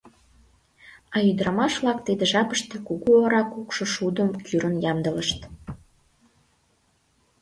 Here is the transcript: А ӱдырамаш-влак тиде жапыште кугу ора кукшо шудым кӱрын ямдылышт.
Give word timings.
А 1.15 1.17
ӱдырамаш-влак 1.29 1.99
тиде 2.07 2.25
жапыште 2.31 2.75
кугу 2.87 3.11
ора 3.23 3.41
кукшо 3.51 3.85
шудым 3.93 4.29
кӱрын 4.45 4.75
ямдылышт. 4.91 5.39